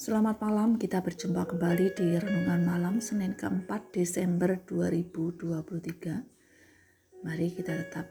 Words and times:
Selamat 0.00 0.40
malam, 0.40 0.80
kita 0.80 1.04
berjumpa 1.04 1.44
kembali 1.44 1.92
di 1.92 2.16
Renungan 2.16 2.64
Malam 2.64 3.04
Senin 3.04 3.36
keempat 3.36 3.92
Desember 3.92 4.56
2023. 4.64 7.20
Mari 7.20 7.52
kita 7.52 7.76
tetap 7.76 8.08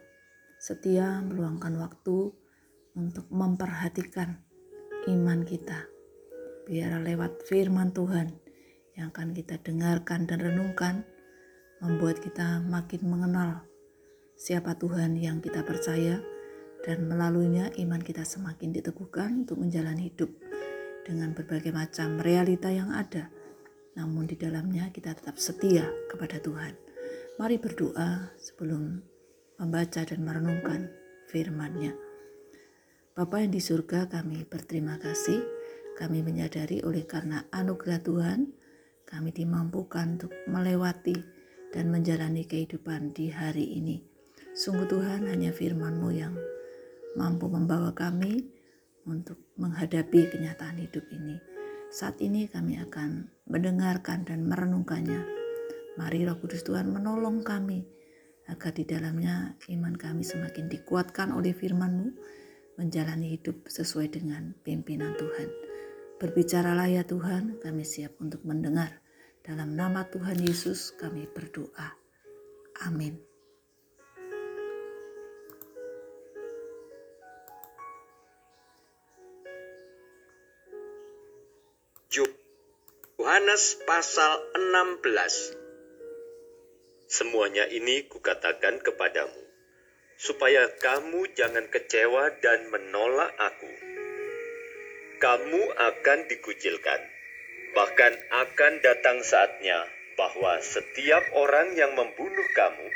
setia 0.62 1.18
meluangkan 1.26 1.74
waktu 1.82 2.30
untuk 2.94 3.26
memperhatikan 3.34 4.38
iman 5.10 5.42
kita. 5.42 5.90
Biar 6.70 7.02
lewat 7.02 7.50
firman 7.50 7.90
Tuhan 7.90 8.38
yang 8.94 9.10
akan 9.10 9.34
kita 9.34 9.58
dengarkan 9.58 10.30
dan 10.30 10.46
renungkan, 10.46 11.10
membuat 11.82 12.22
kita 12.22 12.62
makin 12.70 13.02
mengenal 13.02 13.66
siapa 14.38 14.78
Tuhan 14.78 15.18
yang 15.18 15.42
kita 15.42 15.66
percaya, 15.66 16.22
dan 16.86 17.10
melaluinya 17.10 17.74
iman 17.82 17.98
kita 17.98 18.22
semakin 18.22 18.78
diteguhkan 18.78 19.42
untuk 19.42 19.58
menjalani 19.58 20.14
hidup 20.14 20.49
dengan 21.06 21.36
berbagai 21.36 21.72
macam 21.72 22.20
realita 22.20 22.72
yang 22.72 22.92
ada, 22.92 23.32
namun 24.00 24.28
di 24.28 24.40
dalamnya 24.40 24.92
kita 24.96 25.16
tetap 25.16 25.36
setia 25.36 25.88
kepada 26.08 26.40
Tuhan. 26.40 26.74
Mari 27.40 27.56
berdoa 27.60 28.36
sebelum 28.40 29.00
membaca 29.60 30.02
dan 30.04 30.20
merenungkan 30.24 30.92
firman-Nya. 31.32 31.96
Bapa 33.16 33.44
yang 33.44 33.52
di 33.52 33.60
surga 33.60 34.08
kami 34.08 34.48
berterima 34.48 34.96
kasih, 35.00 35.44
kami 36.00 36.24
menyadari 36.24 36.80
oleh 36.84 37.04
karena 37.04 37.44
anugerah 37.52 38.00
Tuhan, 38.00 38.40
kami 39.04 39.36
dimampukan 39.36 40.16
untuk 40.16 40.32
melewati 40.48 41.18
dan 41.76 41.92
menjalani 41.92 42.48
kehidupan 42.48 43.12
di 43.12 43.34
hari 43.34 43.76
ini. 43.76 44.00
Sungguh 44.56 44.88
Tuhan 44.88 45.28
hanya 45.28 45.52
firman-Mu 45.52 46.10
yang 46.16 46.36
mampu 47.20 47.50
membawa 47.50 47.92
kami 47.92 48.59
untuk 49.10 49.42
menghadapi 49.58 50.30
kenyataan 50.30 50.78
hidup 50.78 51.04
ini. 51.10 51.42
Saat 51.90 52.22
ini 52.22 52.46
kami 52.46 52.78
akan 52.78 53.26
mendengarkan 53.50 54.24
dan 54.24 54.46
merenungkannya. 54.46 55.26
Mari 55.98 56.24
Roh 56.30 56.38
Kudus 56.38 56.62
Tuhan 56.62 56.94
menolong 56.94 57.42
kami 57.42 57.84
agar 58.50 58.74
di 58.74 58.86
dalamnya 58.86 59.58
iman 59.70 59.94
kami 59.94 60.26
semakin 60.26 60.70
dikuatkan 60.70 61.34
oleh 61.34 61.54
firman-Mu 61.54 62.08
menjalani 62.80 63.36
hidup 63.36 63.68
sesuai 63.68 64.14
dengan 64.16 64.56
pimpinan 64.64 65.14
Tuhan. 65.20 65.50
Berbicaralah 66.20 66.88
ya 66.88 67.04
Tuhan, 67.04 67.60
kami 67.60 67.84
siap 67.84 68.16
untuk 68.24 68.44
mendengar. 68.48 69.04
Dalam 69.44 69.76
nama 69.76 70.08
Tuhan 70.08 70.40
Yesus 70.40 70.96
kami 70.96 71.28
berdoa. 71.32 71.96
Amin. 72.88 73.29
Yohanes 83.30 83.78
pasal 83.86 84.42
16 84.58 85.06
Semuanya 87.06 87.70
ini 87.70 88.10
kukatakan 88.10 88.82
kepadamu, 88.82 89.46
supaya 90.18 90.66
kamu 90.82 91.30
jangan 91.38 91.70
kecewa 91.70 92.34
dan 92.42 92.74
menolak 92.74 93.30
aku. 93.38 93.70
Kamu 95.22 95.62
akan 95.62 96.20
dikucilkan, 96.26 97.02
bahkan 97.78 98.18
akan 98.34 98.82
datang 98.82 99.22
saatnya 99.22 99.86
bahwa 100.18 100.58
setiap 100.66 101.22
orang 101.38 101.78
yang 101.78 101.94
membunuh 101.94 102.50
kamu 102.58 102.88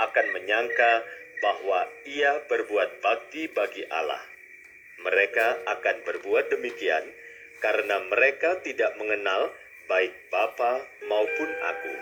akan 0.00 0.26
menyangka 0.32 1.04
bahwa 1.44 1.84
ia 2.08 2.40
berbuat 2.48 3.04
bakti 3.04 3.44
bagi 3.52 3.84
Allah. 3.92 4.24
Mereka 5.04 5.68
akan 5.68 5.96
berbuat 6.08 6.48
demikian 6.48 7.04
karena 7.60 8.00
mereka 8.08 8.56
tidak 8.64 8.96
mengenal 8.96 9.52
baik 9.92 10.32
Bapa 10.32 10.80
maupun 11.04 11.50
aku. 11.68 11.92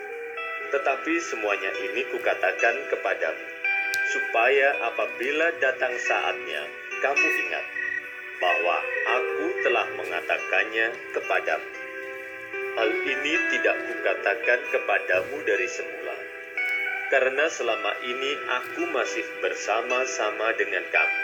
Tetapi 0.70 1.14
semuanya 1.26 1.74
ini 1.90 2.06
kukatakan 2.14 2.86
kepadamu, 2.86 3.46
supaya 4.14 4.78
apabila 4.94 5.50
datang 5.58 5.90
saatnya, 5.98 6.62
kamu 7.02 7.26
ingat 7.50 7.66
bahwa 8.38 8.78
aku 9.10 9.46
telah 9.66 9.86
mengatakannya 9.98 10.94
kepadamu. 11.18 11.70
Hal 12.78 12.90
ini 12.94 13.34
tidak 13.58 13.76
kukatakan 13.82 14.60
kepadamu 14.70 15.42
dari 15.42 15.66
semula, 15.66 16.16
karena 17.10 17.50
selama 17.50 17.92
ini 18.06 18.32
aku 18.62 18.86
masih 18.94 19.26
bersama-sama 19.42 20.54
dengan 20.54 20.86
kamu 20.94 21.18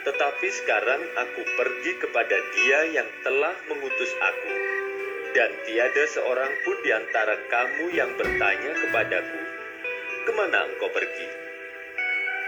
tetapi 0.00 0.48
sekarang 0.48 1.02
aku 1.12 1.44
pergi 1.60 1.92
kepada 2.00 2.32
Dia 2.56 2.88
yang 2.88 3.04
telah 3.20 3.52
mengutus 3.68 4.08
aku, 4.16 4.69
dan 5.36 5.50
tiada 5.66 6.04
seorang 6.10 6.52
pun 6.66 6.76
di 6.82 6.90
antara 6.90 7.36
kamu 7.50 7.84
yang 7.94 8.10
bertanya 8.18 8.72
kepadaku, 8.74 9.40
"Ke 10.26 10.30
mana 10.34 10.66
engkau 10.66 10.90
pergi?" 10.90 11.28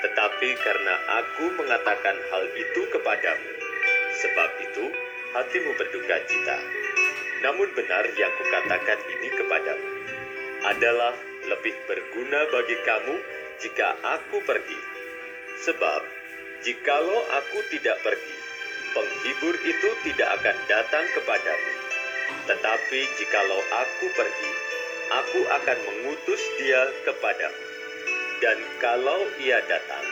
Tetapi 0.02 0.48
karena 0.58 0.94
aku 1.22 1.44
mengatakan 1.54 2.16
hal 2.30 2.44
itu 2.58 2.80
kepadamu, 2.90 3.52
sebab 4.18 4.50
itu 4.66 4.84
hatimu 5.38 5.70
berduka 5.78 6.16
cita. 6.26 6.58
Namun 7.46 7.70
benar 7.74 8.04
yang 8.18 8.32
kukatakan 8.38 8.98
ini 9.06 9.28
kepadamu 9.34 9.88
adalah 10.62 11.14
lebih 11.46 11.74
berguna 11.86 12.40
bagi 12.50 12.76
kamu 12.86 13.16
jika 13.62 13.98
aku 14.02 14.42
pergi. 14.46 14.80
Sebab 15.62 16.02
Jikalau 16.62 17.18
aku 17.42 17.58
tidak 17.74 17.98
pergi, 18.06 18.36
penghibur 18.94 19.54
itu 19.66 19.88
tidak 20.06 20.30
akan 20.38 20.56
datang 20.70 21.02
kepadamu. 21.10 21.91
Tetapi 22.48 23.00
jikalau 23.18 23.60
aku 23.60 24.06
pergi, 24.12 24.52
aku 25.12 25.40
akan 25.46 25.78
mengutus 25.86 26.42
dia 26.58 26.82
kepadamu. 27.06 27.62
Dan 28.42 28.58
kalau 28.82 29.20
ia 29.38 29.62
datang, 29.70 30.06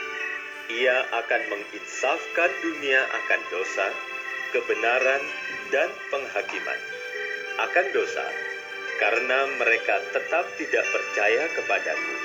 ia 0.71 1.03
akan 1.11 1.41
menginsafkan 1.51 2.51
dunia 2.63 3.03
akan 3.03 3.41
dosa, 3.51 3.87
kebenaran, 4.55 5.23
dan 5.75 5.91
penghakiman. 6.07 6.79
Akan 7.59 7.91
dosa, 7.91 8.23
karena 9.03 9.51
mereka 9.59 9.99
tetap 10.15 10.47
tidak 10.55 10.85
percaya 10.87 11.43
kepadaku. 11.59 12.15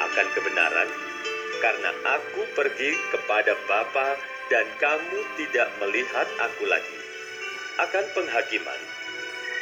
Akan 0.00 0.26
kebenaran, 0.32 0.88
karena 1.60 1.90
aku 2.16 2.48
pergi 2.56 2.96
kepada 3.12 3.52
Bapa 3.68 4.16
dan 4.48 4.64
kamu 4.80 5.18
tidak 5.36 5.68
melihat 5.82 6.28
aku 6.40 6.64
lagi. 6.64 7.00
Akan 7.76 8.04
penghakiman, 8.16 8.80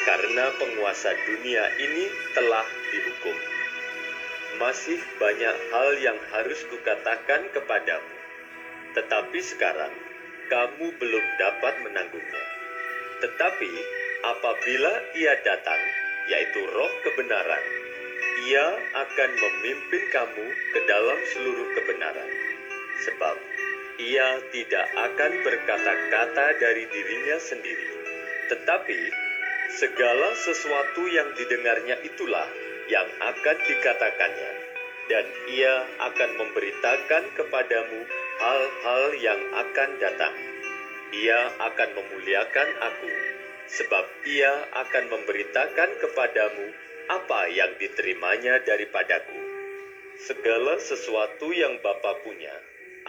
karena 0.05 0.53
penguasa 0.61 1.11
dunia 1.25 1.65
ini 1.81 2.05
telah 2.37 2.65
dihukum. 2.93 3.37
Masih 4.61 5.01
banyak 5.19 5.57
hal 5.73 5.89
yang 5.99 6.19
harus 6.31 6.61
kukatakan 6.71 7.51
kepadamu, 7.51 8.15
tetapi 8.95 9.41
sekarang 9.43 9.91
kamu 10.47 10.93
belum 11.01 11.25
dapat 11.41 11.75
menanggungnya. 11.83 12.45
Tetapi 13.25 13.73
apabila 14.29 14.93
ia 15.17 15.35
datang, 15.43 15.83
yaitu 16.29 16.61
roh 16.71 16.93
kebenaran, 17.03 17.65
ia 18.45 18.67
akan 18.93 19.31
memimpin 19.41 20.05
kamu 20.13 20.47
ke 20.77 20.81
dalam 20.85 21.19
seluruh 21.33 21.69
kebenaran, 21.81 22.31
sebab 23.09 23.37
ia 23.99 24.39
tidak 24.53 24.87
akan 24.95 25.33
berkata-kata 25.43 26.47
dari 26.61 26.85
dirinya 26.93 27.39
sendiri, 27.41 27.89
tetapi 28.53 29.24
segala 29.75 30.31
sesuatu 30.39 31.03
yang 31.11 31.35
didengarnya 31.35 31.99
itulah 32.07 32.47
yang 32.87 33.09
akan 33.19 33.57
dikatakannya, 33.59 34.53
dan 35.11 35.25
ia 35.51 35.75
akan 35.99 36.31
memberitakan 36.39 37.25
kepadamu 37.35 38.01
hal-hal 38.39 39.05
yang 39.19 39.41
akan 39.67 39.91
datang. 39.99 40.35
Ia 41.15 41.41
akan 41.63 41.91
memuliakan 41.95 42.69
Aku, 42.83 43.13
sebab 43.71 44.05
ia 44.27 44.53
akan 44.79 45.05
memberitakan 45.11 45.91
kepadamu 46.03 46.67
apa 47.11 47.51
yang 47.51 47.75
diterimanya 47.79 48.63
daripadaku. 48.63 49.39
Segala 50.23 50.79
sesuatu 50.79 51.51
yang 51.51 51.83
Bapa 51.83 52.23
punya 52.23 52.55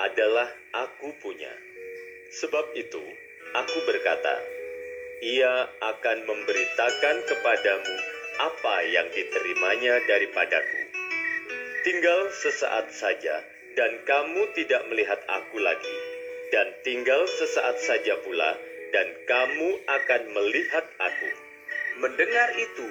adalah 0.01 0.49
aku 0.73 1.13
punya. 1.21 1.53
Sebab 2.41 2.73
itu, 2.73 3.01
aku 3.53 3.77
berkata, 3.85 4.54
ia 5.23 5.71
akan 5.79 6.17
memberitakan 6.27 7.15
kepadamu 7.23 7.95
apa 8.35 8.75
yang 8.83 9.07
diterimanya 9.15 10.03
daripadaku. 10.11 10.81
Tinggal 11.87 12.33
sesaat 12.35 12.91
saja, 12.91 13.45
dan 13.79 14.03
kamu 14.03 14.51
tidak 14.57 14.83
melihat 14.91 15.21
aku 15.29 15.61
lagi. 15.61 15.97
Dan 16.51 16.67
tinggal 16.83 17.23
sesaat 17.29 17.79
saja 17.79 18.19
pula, 18.27 18.59
dan 18.91 19.07
kamu 19.27 19.79
akan 19.87 20.21
melihat 20.35 20.85
aku. 20.99 21.29
Mendengar 22.03 22.51
itu, 22.59 22.87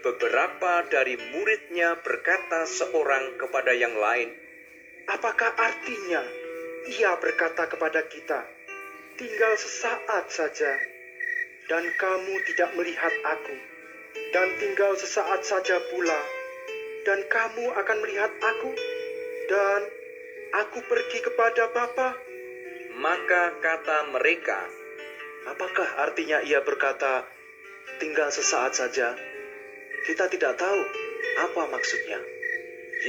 beberapa 0.00 0.88
dari 0.88 1.16
muridnya 1.16 2.00
berkata 2.00 2.64
seorang 2.64 3.36
kepada 3.36 3.76
yang 3.76 3.92
lain, 4.00 4.32
"Apakah 5.12 5.52
artinya 5.60 6.24
ia 6.88 7.12
berkata 7.20 7.68
kepada 7.68 8.00
kita, 8.08 8.48
'Tinggal 9.20 9.52
sesaat 9.60 10.32
saja'?" 10.32 10.99
Dan 11.70 11.86
kamu 11.94 12.34
tidak 12.50 12.74
melihat 12.74 13.14
aku, 13.30 13.56
dan 14.34 14.48
tinggal 14.58 14.98
sesaat 14.98 15.46
saja 15.46 15.78
pula, 15.94 16.20
dan 17.06 17.22
kamu 17.30 17.70
akan 17.78 17.96
melihat 18.02 18.34
aku, 18.42 18.74
dan 19.46 19.80
aku 20.58 20.82
pergi 20.82 21.18
kepada 21.22 21.70
Bapa. 21.70 22.18
Maka 23.00 23.54
kata 23.62 24.12
mereka, 24.12 24.66
Apakah 25.48 26.04
artinya 26.04 26.44
ia 26.44 26.60
berkata, 26.60 27.24
tinggal 27.96 28.28
sesaat 28.28 28.76
saja? 28.76 29.16
Kita 30.04 30.28
tidak 30.28 30.60
tahu 30.60 30.80
apa 31.40 31.62
maksudnya. 31.72 32.20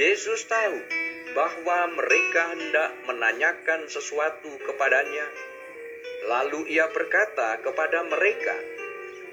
Yesus 0.00 0.48
tahu 0.48 0.80
bahwa 1.36 1.92
mereka 1.92 2.56
hendak 2.56 2.90
menanyakan 3.04 3.84
sesuatu 3.84 4.48
kepadanya. 4.64 5.28
Lalu 6.22 6.70
ia 6.70 6.86
berkata 6.90 7.58
kepada 7.58 8.06
mereka, 8.06 8.56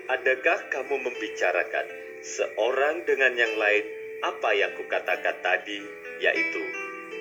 Adakah 0.10 0.74
kamu 0.74 1.06
membicarakan 1.06 1.86
seorang 2.26 3.06
dengan 3.06 3.38
yang 3.38 3.54
lain 3.62 3.86
apa 4.26 4.58
yang 4.58 4.74
kukatakan 4.74 5.38
tadi, 5.46 5.86
yaitu 6.18 6.64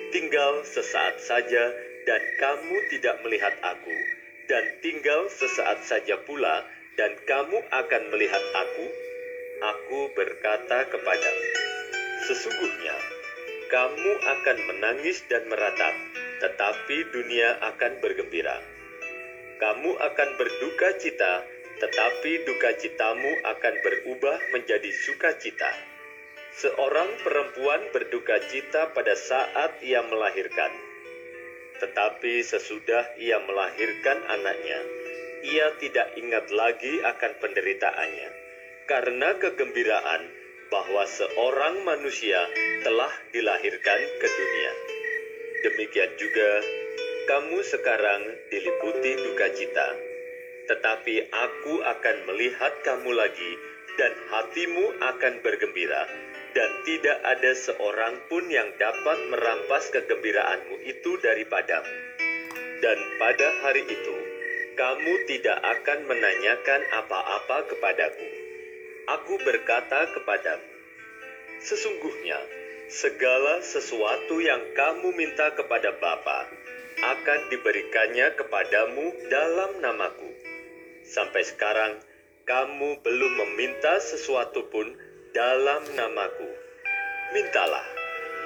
tinggal 0.09 0.65
sesaat 0.65 1.21
saja 1.21 1.69
dan 2.09 2.17
kamu 2.41 2.77
tidak 2.89 3.21
melihat 3.21 3.53
aku, 3.61 3.93
dan 4.49 4.65
tinggal 4.81 5.29
sesaat 5.29 5.85
saja 5.85 6.17
pula 6.25 6.65
dan 6.97 7.13
kamu 7.29 7.61
akan 7.69 8.03
melihat 8.09 8.41
aku? 8.57 8.85
Aku 9.59 10.09
berkata 10.17 10.89
kepadamu, 10.89 11.45
sesungguhnya 12.25 12.97
kamu 13.69 14.11
akan 14.17 14.57
menangis 14.65 15.21
dan 15.29 15.45
meratap, 15.45 15.93
tetapi 16.41 17.05
dunia 17.13 17.53
akan 17.69 18.01
bergembira. 18.01 18.78
Kamu 19.79 19.95
akan 19.95 20.29
berduka 20.35 20.91
cita, 20.99 21.47
tetapi 21.79 22.43
duka 22.43 22.75
citamu 22.75 23.31
akan 23.47 23.73
berubah 23.79 24.35
menjadi 24.51 24.91
sukacita. 24.91 25.71
Seorang 26.51 27.07
perempuan 27.23 27.87
berduka 27.95 28.43
cita 28.51 28.91
pada 28.91 29.15
saat 29.15 29.79
ia 29.79 30.03
melahirkan, 30.03 30.67
tetapi 31.79 32.43
sesudah 32.43 33.07
ia 33.23 33.39
melahirkan 33.39 34.19
anaknya, 34.27 34.83
ia 35.47 35.71
tidak 35.79 36.11
ingat 36.19 36.51
lagi 36.51 36.99
akan 36.99 37.39
penderitaannya, 37.39 38.29
karena 38.83 39.39
kegembiraan 39.39 40.27
bahwa 40.67 41.07
seorang 41.07 41.87
manusia 41.87 42.43
telah 42.83 43.15
dilahirkan 43.31 43.99
ke 44.19 44.27
dunia. 44.27 44.71
Demikian 45.63 46.11
juga 46.19 46.67
kamu 47.29 47.61
sekarang 47.61 48.25
diliputi 48.49 49.13
duka 49.21 49.53
cita, 49.53 49.93
tetapi 50.65 51.29
aku 51.29 51.77
akan 51.77 52.15
melihat 52.25 52.73
kamu 52.81 53.13
lagi, 53.13 53.53
dan 54.01 54.17
hatimu 54.33 54.97
akan 54.97 55.37
bergembira, 55.45 56.09
dan 56.57 56.69
tidak 56.89 57.21
ada 57.21 57.53
seorang 57.53 58.17
pun 58.33 58.49
yang 58.49 58.73
dapat 58.81 59.29
merampas 59.29 59.93
kegembiraanmu 59.93 60.81
itu 60.89 61.21
daripadamu. 61.21 61.93
Dan 62.81 62.97
pada 63.21 63.47
hari 63.61 63.85
itu, 63.85 64.15
kamu 64.73 65.13
tidak 65.29 65.61
akan 65.61 66.09
menanyakan 66.09 66.81
apa-apa 66.97 67.69
kepadaku. 67.69 68.25
Aku 69.05 69.37
berkata 69.45 70.17
kepadamu, 70.17 70.65
sesungguhnya 71.61 72.41
segala 72.89 73.61
sesuatu 73.61 74.41
yang 74.41 74.65
kamu 74.73 75.13
minta 75.13 75.53
kepada 75.53 75.93
Bapa 76.01 76.49
akan 76.99 77.39
diberikannya 77.47 78.35
kepadamu 78.35 79.05
dalam 79.31 79.71
namaku. 79.79 80.29
Sampai 81.07 81.47
sekarang, 81.47 81.95
kamu 82.43 82.99
belum 82.99 83.33
meminta 83.39 84.03
sesuatu 84.03 84.67
pun 84.67 84.83
dalam 85.31 85.81
namaku. 85.95 86.49
Mintalah, 87.31 87.85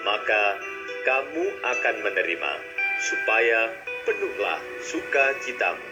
maka 0.06 0.62
kamu 1.02 1.46
akan 1.66 1.96
menerima, 2.06 2.54
supaya 3.02 3.74
penuhlah 4.06 4.62
sukacitamu. 4.86 5.88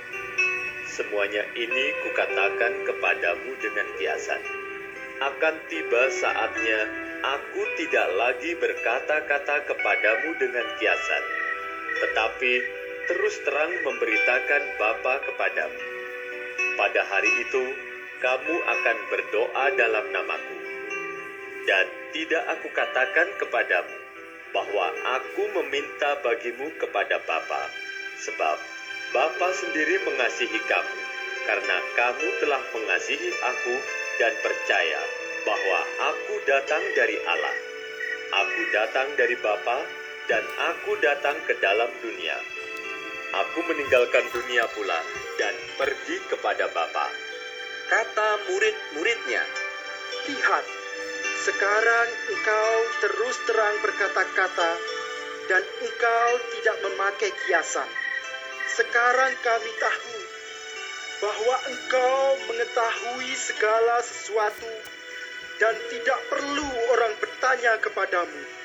Semuanya 0.91 1.47
ini 1.55 1.85
kukatakan 2.03 2.73
kepadamu 2.83 3.51
dengan 3.63 3.87
kiasan. 3.97 4.43
Akan 5.23 5.55
tiba 5.71 6.11
saatnya 6.13 6.79
aku 7.21 7.61
tidak 7.79 8.07
lagi 8.17 8.53
berkata-kata 8.59 9.55
kepadamu 9.65 10.29
dengan 10.37 10.67
kiasan, 10.77 11.23
tetapi 11.99 12.53
terus 13.11 13.35
terang 13.43 13.71
memberitakan 13.83 14.63
Bapa 14.79 15.19
kepadamu. 15.27 15.81
Pada 16.79 17.01
hari 17.11 17.31
itu, 17.43 17.63
kamu 18.21 18.55
akan 18.55 18.97
berdoa 19.11 19.65
dalam 19.75 20.05
namaku. 20.13 20.57
Dan 21.67 21.85
tidak 22.15 22.43
aku 22.57 22.67
katakan 22.71 23.27
kepadamu 23.37 23.95
bahwa 24.55 24.87
aku 25.19 25.43
meminta 25.61 26.19
bagimu 26.23 26.71
kepada 26.79 27.19
Bapa, 27.23 27.67
sebab 28.21 28.57
Bapa 29.11 29.47
sendiri 29.51 29.99
mengasihi 30.07 30.59
kamu, 30.71 30.97
karena 31.47 31.77
kamu 31.99 32.27
telah 32.39 32.63
mengasihi 32.71 33.29
aku 33.43 33.75
dan 34.19 34.33
percaya 34.39 35.01
bahwa 35.43 35.79
aku 36.13 36.33
datang 36.45 36.83
dari 36.95 37.17
Allah. 37.25 37.57
Aku 38.31 38.61
datang 38.71 39.07
dari 39.19 39.35
Bapa 39.43 39.83
dan 40.29 40.43
aku 40.43 40.97
datang 41.01 41.37
ke 41.47 41.53
dalam 41.57 41.89
dunia. 42.01 42.37
Aku 43.31 43.63
meninggalkan 43.63 44.27
dunia 44.35 44.67
pula 44.75 44.99
dan 45.39 45.55
pergi 45.79 46.17
kepada 46.27 46.67
Bapa. 46.69 47.07
kata 47.91 48.29
murid-muridnya, 48.47 49.43
Lihat, 50.31 50.65
sekarang 51.43 52.09
engkau 52.29 52.73
terus 53.01 53.35
terang 53.49 53.75
berkata-kata 53.81 54.71
dan 55.49 55.63
engkau 55.81 56.29
tidak 56.53 56.77
memakai 56.85 57.31
kiasan. 57.43 57.89
Sekarang 58.71 59.33
kami 59.43 59.71
tahu 59.81 60.17
bahwa 61.21 61.55
engkau 61.67 62.21
mengetahui 62.47 63.31
segala 63.35 63.99
sesuatu 64.05 64.71
dan 65.59 65.75
tidak 65.91 66.19
perlu 66.29 66.69
orang 66.95 67.13
bertanya 67.19 67.77
kepadamu. 67.81 68.60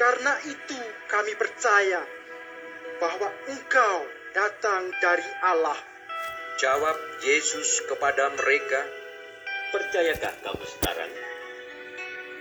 Karena 0.00 0.32
itu 0.48 0.80
kami 1.12 1.36
percaya 1.36 2.00
bahwa 2.96 3.28
engkau 3.52 3.96
datang 4.32 4.88
dari 4.96 5.28
Allah. 5.44 5.76
jawab 6.56 6.96
Yesus 7.20 7.84
kepada 7.84 8.32
mereka, 8.32 8.80
Percayakah 9.70 10.34
kamu 10.42 10.64
sekarang? 10.66 11.12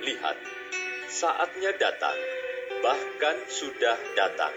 Lihat, 0.01 0.37
saatnya 1.13 1.77
datang, 1.77 2.17
bahkan 2.81 3.37
sudah 3.45 4.01
datang, 4.17 4.55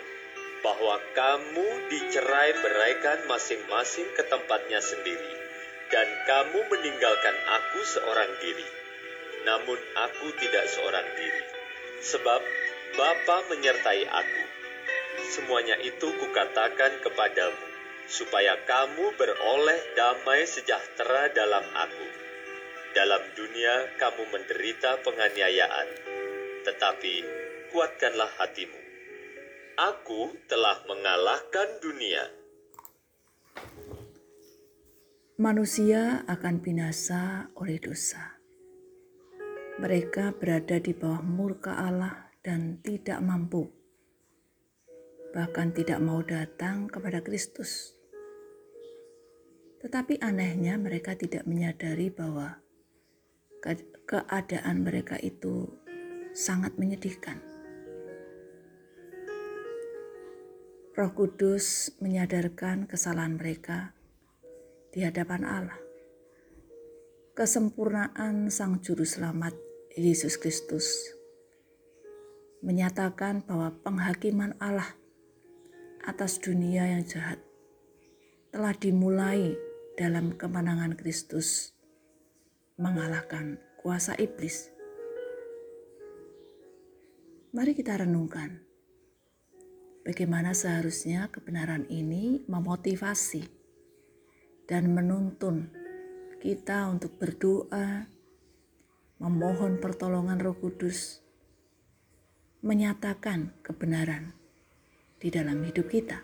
bahwa 0.65 0.97
kamu 1.13 1.69
dicerai 1.93 2.57
beraikan 2.65 3.29
masing-masing 3.29 4.09
ke 4.17 4.25
tempatnya 4.25 4.81
sendiri, 4.81 5.33
dan 5.93 6.09
kamu 6.25 6.65
meninggalkan 6.73 7.37
aku 7.61 7.85
seorang 7.85 8.31
diri. 8.41 8.65
Namun 9.45 9.77
aku 10.09 10.33
tidak 10.41 10.65
seorang 10.73 11.07
diri, 11.13 11.45
sebab 12.01 12.41
Bapa 12.93 13.49
menyertai 13.49 14.05
aku. 14.05 14.45
Semuanya 15.33 15.81
itu 15.81 16.13
kukatakan 16.13 17.01
kepadamu, 17.01 17.65
supaya 18.05 18.61
kamu 18.69 19.17
beroleh 19.17 19.81
damai 19.97 20.45
sejahtera 20.45 21.33
dalam 21.33 21.65
aku. 21.73 22.09
Dalam 22.93 23.25
dunia 23.33 23.97
kamu 23.97 24.29
menderita 24.29 25.01
penganiayaan, 25.01 25.89
tetapi 26.69 27.15
kuatkanlah 27.73 28.29
hatimu. 28.37 28.81
Aku 29.81 30.37
telah 30.53 30.85
mengalahkan 30.85 31.81
dunia. 31.81 32.29
Manusia 35.41 36.29
akan 36.29 36.61
binasa 36.61 37.49
oleh 37.57 37.81
dosa. 37.81 38.37
Mereka 39.81 40.37
berada 40.37 40.77
di 40.77 40.93
bawah 40.93 41.25
murka 41.25 41.73
Allah 41.81 42.32
dan 42.43 42.83
tidak 42.83 43.23
mampu, 43.23 43.71
bahkan 45.31 45.71
tidak 45.71 46.03
mau 46.03 46.19
datang 46.27 46.91
kepada 46.91 47.23
Kristus. 47.23 47.95
Tetapi 49.79 50.19
anehnya, 50.19 50.75
mereka 50.79 51.15
tidak 51.15 51.47
menyadari 51.47 52.11
bahwa 52.11 52.59
ke- 53.63 53.95
keadaan 54.07 54.83
mereka 54.83 55.19
itu 55.23 55.71
sangat 56.35 56.75
menyedihkan. 56.79 57.39
Roh 60.93 61.13
Kudus 61.15 61.95
menyadarkan 62.03 62.85
kesalahan 62.85 63.39
mereka 63.39 63.97
di 64.93 65.07
hadapan 65.07 65.47
Allah. 65.47 65.81
Kesempurnaan 67.33 68.53
Sang 68.53 68.85
Juru 68.85 69.09
Selamat 69.09 69.57
Yesus 69.97 70.37
Kristus 70.37 71.17
menyatakan 72.63 73.43
bahwa 73.43 73.75
penghakiman 73.83 74.55
Allah 74.63 74.95
atas 76.07 76.39
dunia 76.39 76.87
yang 76.87 77.03
jahat 77.03 77.43
telah 78.55 78.75
dimulai 78.75 79.59
dalam 79.99 80.35
kemenangan 80.35 80.95
Kristus 80.95 81.75
mengalahkan 82.79 83.59
kuasa 83.83 84.15
iblis. 84.19 84.71
Mari 87.53 87.77
kita 87.77 88.01
renungkan 88.01 88.63
bagaimana 90.03 90.55
seharusnya 90.57 91.31
kebenaran 91.31 91.87
ini 91.91 92.43
memotivasi 92.47 93.47
dan 94.67 94.91
menuntun 94.91 95.71
kita 96.43 96.91
untuk 96.91 97.15
berdoa, 97.23 98.11
memohon 99.23 99.79
pertolongan 99.79 100.43
Roh 100.43 100.59
Kudus, 100.59 101.22
menyatakan 102.63 103.51
kebenaran 103.67 104.39
di 105.19 105.35
dalam 105.35 105.67
hidup 105.67 105.91
kita. 105.91 106.23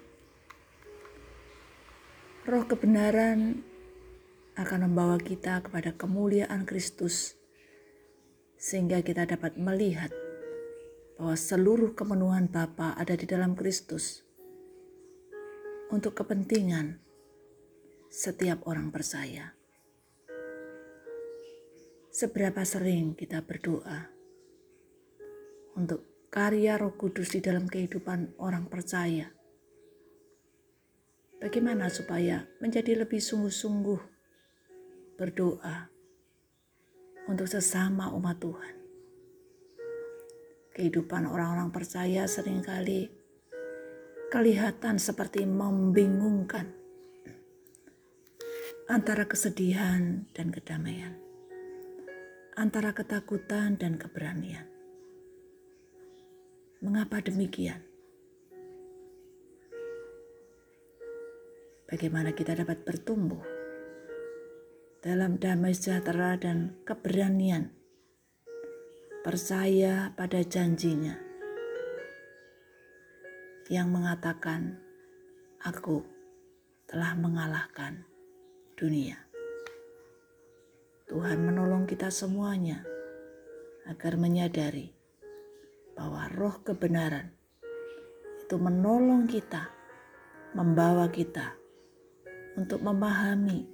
Roh 2.46 2.62
kebenaran 2.62 3.66
akan 4.54 4.80
membawa 4.86 5.18
kita 5.18 5.66
kepada 5.66 5.98
kemuliaan 5.98 6.62
Kristus, 6.62 7.34
sehingga 8.54 9.02
kita 9.02 9.26
dapat 9.26 9.58
melihat 9.58 10.14
bahwa 11.18 11.34
seluruh 11.34 11.98
kemenuhan 11.98 12.46
Bapa 12.46 12.94
ada 12.94 13.18
di 13.18 13.26
dalam 13.26 13.58
Kristus 13.58 14.22
untuk 15.90 16.14
kepentingan 16.22 17.02
setiap 18.14 18.62
orang 18.70 18.94
percaya. 18.94 19.58
Seberapa 22.14 22.62
sering 22.62 23.18
kita 23.18 23.42
berdoa 23.42 24.10
untuk 25.76 26.07
karya 26.28 26.76
Roh 26.76 26.94
Kudus 26.94 27.34
di 27.34 27.40
dalam 27.44 27.66
kehidupan 27.66 28.40
orang 28.40 28.68
percaya? 28.68 29.28
Bagaimana 31.38 31.88
supaya 31.88 32.46
menjadi 32.58 33.02
lebih 33.02 33.18
sungguh-sungguh 33.22 34.00
berdoa 35.18 35.88
untuk 37.26 37.46
sesama 37.46 38.10
umat 38.14 38.38
Tuhan? 38.42 38.78
kehidupan 40.78 41.26
orang-orang 41.26 41.74
percaya 41.74 42.30
sering 42.30 42.62
kali 42.62 43.10
kelihatan 44.30 45.02
seperti 45.02 45.42
membingungkan 45.42 46.70
antara 48.86 49.26
kesedihan 49.26 50.30
dan 50.30 50.54
kedamaian, 50.54 51.18
antara 52.54 52.94
ketakutan 52.94 53.74
dan 53.74 53.98
keberanian. 53.98 54.67
Mengapa 56.78 57.18
demikian? 57.18 57.82
Bagaimana 61.90 62.30
kita 62.30 62.54
dapat 62.54 62.86
bertumbuh 62.86 63.42
dalam 65.02 65.42
damai 65.42 65.74
sejahtera 65.74 66.38
dan 66.38 66.78
keberanian 66.86 67.74
percaya 69.26 70.14
pada 70.14 70.38
janjinya 70.46 71.18
yang 73.66 73.90
mengatakan, 73.90 74.78
"Aku 75.66 76.06
telah 76.86 77.18
mengalahkan 77.18 78.06
dunia." 78.78 79.18
Tuhan 81.10 81.42
menolong 81.42 81.90
kita 81.90 82.14
semuanya 82.14 82.86
agar 83.90 84.14
menyadari 84.14 84.97
bahwa 85.98 86.30
roh 86.30 86.62
kebenaran 86.62 87.34
itu 88.38 88.54
menolong 88.54 89.26
kita, 89.26 89.66
membawa 90.54 91.10
kita 91.10 91.58
untuk 92.54 92.78
memahami 92.80 93.66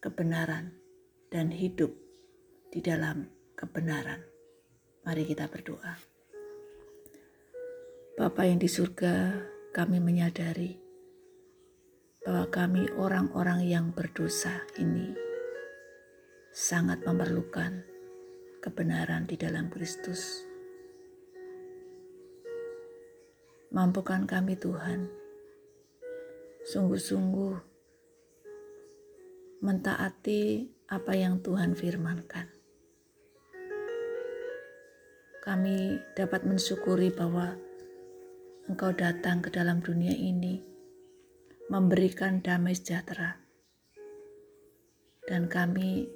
kebenaran 0.00 0.72
dan 1.28 1.52
hidup 1.52 1.92
di 2.72 2.80
dalam 2.80 3.28
kebenaran. 3.52 4.24
Mari 5.04 5.28
kita 5.28 5.52
berdoa. 5.52 5.94
Bapa 8.16 8.42
yang 8.48 8.56
di 8.56 8.70
surga, 8.70 9.36
kami 9.76 10.00
menyadari 10.00 10.80
bahwa 12.24 12.48
kami 12.48 12.88
orang-orang 12.96 13.68
yang 13.68 13.86
berdosa 13.92 14.64
ini 14.80 15.12
sangat 16.54 17.04
memerlukan 17.04 17.84
kebenaran 18.64 19.28
di 19.28 19.36
dalam 19.36 19.68
Kristus. 19.68 20.53
Mampukan 23.74 24.22
kami 24.22 24.54
Tuhan, 24.54 25.10
sungguh-sungguh 26.62 27.58
mentaati 29.66 30.70
apa 30.94 31.12
yang 31.18 31.42
Tuhan 31.42 31.74
firmankan. 31.74 32.46
Kami 35.42 35.98
dapat 36.14 36.46
mensyukuri 36.46 37.10
bahwa 37.10 37.58
Engkau 38.70 38.94
datang 38.94 39.42
ke 39.42 39.50
dalam 39.50 39.82
dunia 39.82 40.14
ini 40.14 40.62
memberikan 41.66 42.46
damai 42.46 42.78
sejahtera, 42.78 43.42
dan 45.26 45.50
kami 45.50 46.06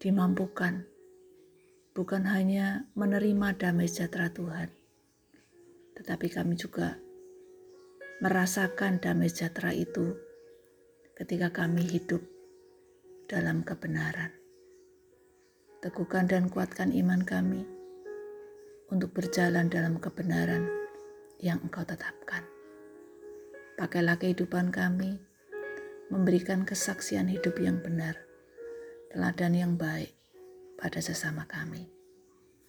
dimampukan 0.00 0.88
bukan 1.92 2.24
hanya 2.32 2.88
menerima 2.96 3.60
damai 3.60 3.92
sejahtera 3.92 4.32
Tuhan, 4.32 4.72
tetapi 5.98 6.32
kami 6.32 6.54
juga 6.56 6.98
merasakan 8.22 9.02
damai 9.02 9.28
sejahtera 9.28 9.74
itu 9.74 10.14
ketika 11.18 11.52
kami 11.52 11.84
hidup 11.84 12.22
dalam 13.28 13.64
kebenaran 13.66 14.42
teguhkan 15.82 16.30
dan 16.30 16.46
kuatkan 16.46 16.94
iman 16.94 17.26
kami 17.26 17.66
untuk 18.86 19.10
berjalan 19.10 19.66
dalam 19.66 19.98
kebenaran 19.98 20.70
yang 21.42 21.58
Engkau 21.58 21.82
tetapkan. 21.82 22.46
Pakailah 23.74 24.14
kehidupan 24.14 24.70
kami, 24.70 25.18
memberikan 26.06 26.62
kesaksian 26.62 27.26
hidup 27.26 27.58
yang 27.58 27.82
benar, 27.82 28.14
teladan 29.10 29.58
yang 29.58 29.72
baik 29.74 30.14
pada 30.78 31.02
sesama 31.02 31.50
kami. 31.50 31.90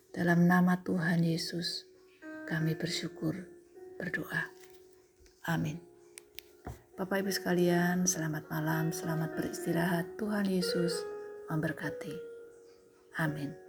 Dalam 0.09 0.49
nama 0.49 0.81
Tuhan 0.81 1.21
Yesus, 1.21 1.85
kami 2.43 2.75
bersyukur, 2.75 3.35
berdoa. 3.95 4.51
Amin. 5.47 5.79
Bapak 6.93 7.25
Ibu 7.25 7.31
sekalian, 7.33 8.05
selamat 8.05 8.47
malam, 8.53 8.93
selamat 8.93 9.33
beristirahat. 9.33 10.13
Tuhan 10.19 10.45
Yesus 10.45 11.01
memberkati. 11.49 12.13
Amin. 13.17 13.62